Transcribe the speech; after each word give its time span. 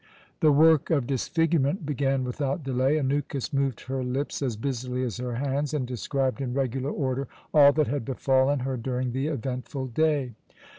The 0.39 0.51
work 0.51 0.89
of 0.89 1.05
disfigurement 1.05 1.85
began 1.85 2.23
without 2.23 2.63
delay. 2.63 2.95
Anukis 2.97 3.53
moved 3.53 3.81
her 3.81 4.03
lips 4.03 4.41
as 4.41 4.57
busily 4.57 5.03
as 5.03 5.17
her 5.17 5.35
hands, 5.35 5.75
and 5.75 5.85
described 5.85 6.41
in 6.41 6.55
regular 6.55 6.89
order 6.89 7.27
all 7.53 7.71
that 7.73 7.85
had 7.85 8.03
befallen 8.03 8.61
her 8.61 8.77
during 8.77 9.11
the 9.11 9.27
eventful 9.27 9.85
day. 9.85 10.33